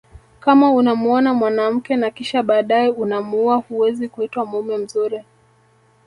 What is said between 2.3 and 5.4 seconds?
baadae unamuua huwezi kuitwa mume mzuri